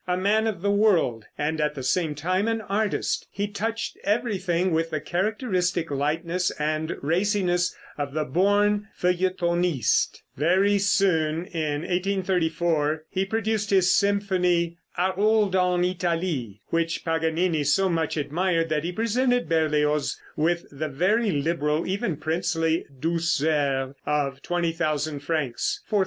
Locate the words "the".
0.63-0.71, 1.75-1.83, 4.89-4.99, 8.15-8.23, 20.71-20.89